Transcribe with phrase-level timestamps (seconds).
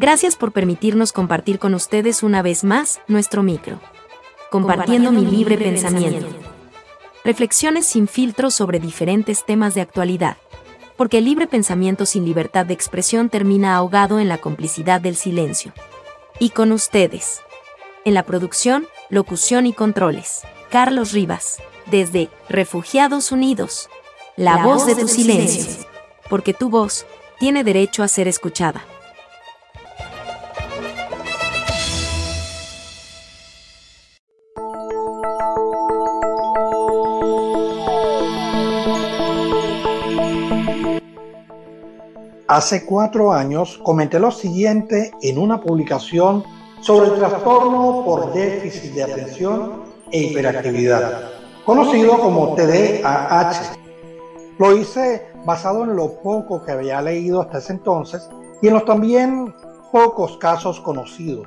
[0.00, 3.78] Gracias por permitirnos compartir con ustedes una vez más nuestro micro.
[4.50, 6.26] Compartiendo mi libre pensamiento.
[7.22, 10.38] Reflexiones sin filtro sobre diferentes temas de actualidad.
[10.96, 15.74] Porque el libre pensamiento sin libertad de expresión termina ahogado en la complicidad del silencio.
[16.38, 17.42] Y con ustedes.
[18.06, 20.40] En la producción, locución y controles.
[20.70, 21.58] Carlos Rivas.
[21.90, 23.90] Desde Refugiados Unidos.
[24.34, 25.66] La, voz, de tu silencio.
[26.30, 27.04] Porque tu voz
[27.38, 28.82] tiene derecho a ser escuchada.
[42.50, 46.42] Hace cuatro años comenté lo siguiente en una publicación
[46.80, 51.30] sobre el trastorno por déficit de atención e hiperactividad,
[51.64, 53.76] conocido como TDAH.
[54.58, 58.28] Lo hice basado en lo poco que había leído hasta ese entonces
[58.60, 59.54] y en los también
[59.92, 61.46] pocos casos conocidos.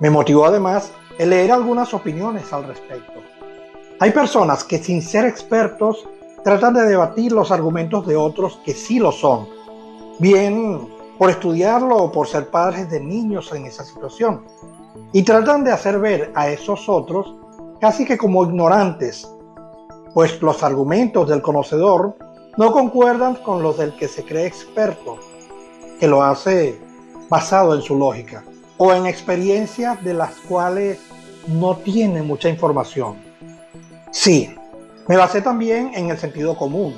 [0.00, 3.20] Me motivó además el leer algunas opiniones al respecto.
[4.00, 6.08] Hay personas que sin ser expertos
[6.42, 9.61] tratan de debatir los argumentos de otros que sí lo son
[10.18, 14.44] bien por estudiarlo o por ser padres de niños en esa situación.
[15.12, 17.34] Y tratan de hacer ver a esos otros
[17.80, 19.28] casi que como ignorantes,
[20.14, 22.16] pues los argumentos del conocedor
[22.56, 25.18] no concuerdan con los del que se cree experto,
[25.98, 26.78] que lo hace
[27.28, 28.44] basado en su lógica
[28.76, 31.00] o en experiencias de las cuales
[31.46, 33.16] no tiene mucha información.
[34.10, 34.54] Sí,
[35.08, 36.94] me basé también en el sentido común,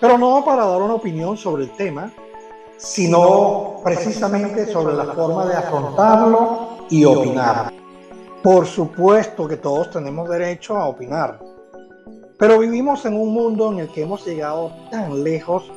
[0.00, 2.12] pero no para dar una opinión sobre el tema,
[2.82, 7.72] sino precisamente sobre la forma de afrontarlo y opinar.
[8.42, 11.38] Por supuesto que todos tenemos derecho a opinar,
[12.38, 15.70] pero vivimos en un mundo en el que hemos llegado tan lejos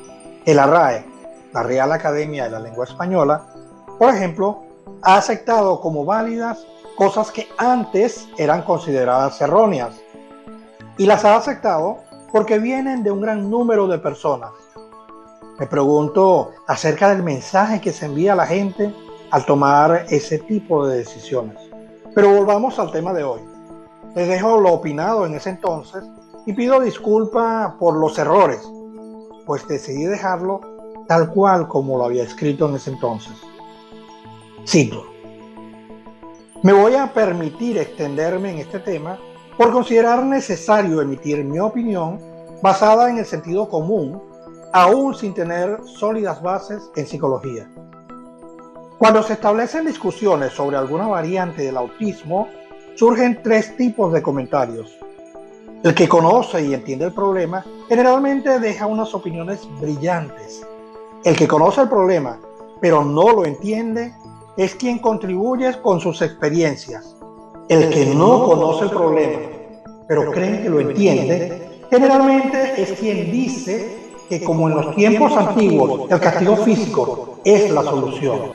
[0.44, 1.06] que la RAE,
[1.54, 3.46] la Real Academia de la Lengua Española,
[4.00, 4.64] por ejemplo,
[5.04, 6.66] ha aceptado como válidas
[6.98, 9.96] cosas que antes eran consideradas erróneas
[10.98, 12.00] y las ha aceptado
[12.32, 14.52] porque vienen de un gran número de personas
[15.60, 18.94] me pregunto acerca del mensaje que se envía a la gente
[19.32, 21.58] al tomar ese tipo de decisiones.
[22.14, 23.42] Pero volvamos al tema de hoy.
[24.16, 26.04] Les dejo lo opinado en ese entonces
[26.46, 28.62] y pido disculpa por los errores,
[29.46, 30.62] pues decidí dejarlo
[31.08, 33.34] tal cual como lo había escrito en ese entonces.
[34.68, 35.06] Cito.
[36.64, 39.20] Me voy a permitir extenderme en este tema
[39.58, 42.20] por considerar necesario emitir mi opinión
[42.62, 44.22] basada en el sentido común
[44.76, 47.66] aún sin tener sólidas bases en psicología.
[48.98, 52.50] Cuando se establecen discusiones sobre alguna variante del autismo,
[52.96, 54.94] surgen tres tipos de comentarios.
[55.82, 60.68] El que conoce y entiende el problema generalmente deja unas opiniones brillantes.
[61.24, 62.38] El que conoce el problema
[62.82, 64.14] pero no lo entiende
[64.58, 67.16] es quien contribuye con sus experiencias.
[67.70, 69.40] El que no conoce el problema
[70.06, 76.12] pero cree que lo entiende generalmente es quien dice que como en los tiempos antiguos
[76.12, 78.54] el castigo físico es la solución.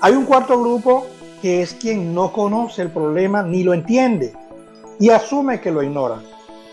[0.00, 1.06] Hay un cuarto grupo
[1.40, 4.34] que es quien no conoce el problema ni lo entiende
[4.98, 6.20] y asume que lo ignora.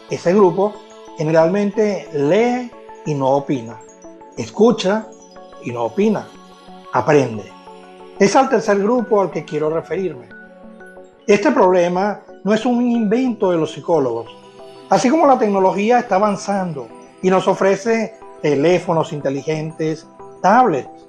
[0.10, 0.74] Ese grupo
[1.18, 2.72] generalmente lee
[3.06, 3.80] y no opina,
[4.38, 5.08] escucha
[5.64, 6.28] y no opina,
[6.92, 7.44] aprende.
[8.20, 10.30] Es al tercer grupo al que quiero referirme.
[11.28, 14.28] Este problema no es un invento de los psicólogos.
[14.90, 16.88] Así como la tecnología está avanzando
[17.22, 20.06] y nos ofrece teléfonos inteligentes,
[20.42, 21.08] tablets.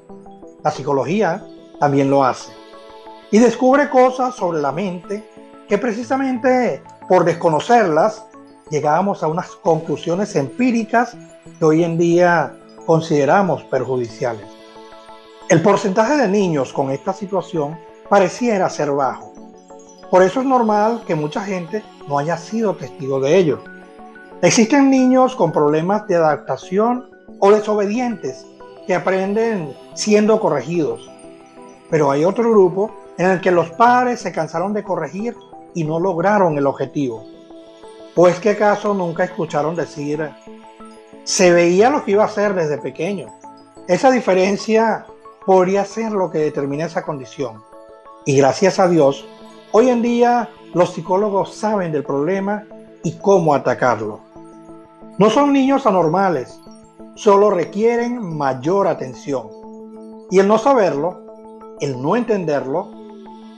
[0.63, 1.45] La psicología
[1.81, 2.53] también lo hace.
[3.33, 5.29] Y descubre cosas sobre la mente
[5.69, 8.25] que precisamente por desconocerlas
[8.71, 11.17] llegábamos a unas conclusiones empíricas
[11.59, 12.57] que hoy en día
[12.87, 14.47] consideramos perjudiciales.
[15.51, 17.77] El porcentaje de niños con esta situación
[18.09, 19.35] pareciera ser bajo.
[20.09, 23.59] Por eso es normal que mucha gente no haya sido testigo de ello.
[24.41, 27.14] Existen niños con problemas de adaptación
[27.45, 28.47] o desobedientes
[28.87, 31.11] que aprenden siendo corregidos.
[31.91, 35.37] Pero hay otro grupo en el que los padres se cansaron de corregir
[35.75, 37.23] y no lograron el objetivo.
[38.15, 40.27] Pues que acaso nunca escucharon decir,
[41.25, 43.27] se veía lo que iba a hacer desde pequeño.
[43.89, 45.05] Esa diferencia
[45.45, 47.63] podría ser lo que determina esa condición.
[48.25, 49.27] Y gracias a Dios,
[49.71, 52.65] hoy en día los psicólogos saben del problema
[53.03, 54.21] y cómo atacarlo.
[55.19, 56.59] No son niños anormales,
[57.15, 59.49] solo requieren mayor atención.
[60.31, 62.91] Y el no saberlo, el no entenderlo,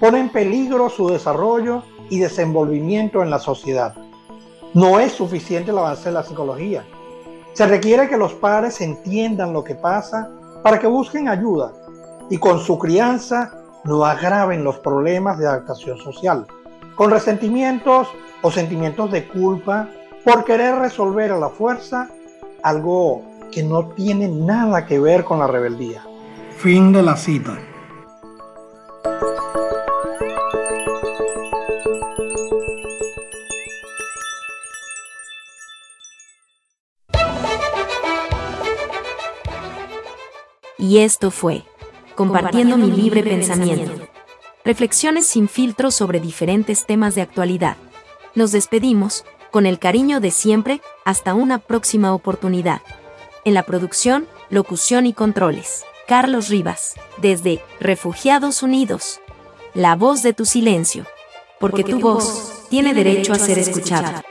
[0.01, 3.95] pone en peligro su desarrollo y desenvolvimiento en la sociedad.
[4.75, 6.85] No es suficiente el avance de la psicología.
[7.55, 10.31] Se requiere que los padres entiendan lo que pasa
[10.63, 11.73] para que busquen ayuda
[12.29, 13.55] y con su crianza
[13.85, 16.47] no agraven los problemas de adaptación social,
[16.97, 18.09] con resentimientos
[18.43, 19.89] o sentimientos de culpa
[20.25, 22.11] por querer resolver a la fuerza
[22.63, 26.05] algo que no tiene nada que ver con la rebeldía.
[26.57, 27.59] Fin de la cita.
[40.79, 41.65] Y esto fue
[42.17, 43.93] Compartiendo mi libre pensamiento.
[44.65, 47.77] Reflexiones sin filtro sobre diferentes temas de actualidad.
[48.35, 52.81] Nos despedimos, con el cariño de siempre, hasta una próxima oportunidad.
[53.47, 55.85] En la producción, locución y controles.
[56.09, 59.21] Carlos Rivas, desde Refugiados Unidos.
[59.73, 61.07] La voz de tu silencio.
[61.61, 64.25] Porque, tu voz tiene derecho a ser escuchada.